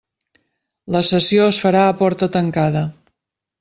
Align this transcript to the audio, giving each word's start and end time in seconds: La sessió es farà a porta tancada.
La 0.95 1.03
sessió 1.11 1.47
es 1.51 1.61
farà 1.67 1.85
a 1.91 1.95
porta 2.03 2.35
tancada. 2.41 2.87